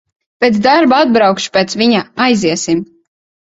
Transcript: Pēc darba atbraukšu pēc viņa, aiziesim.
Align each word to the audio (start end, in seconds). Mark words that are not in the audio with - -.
Pēc 0.45 0.57
darba 0.67 1.03
atbraukšu 1.05 1.53
pēc 1.59 1.77
viņa, 1.85 2.03
aiziesim. 2.29 2.85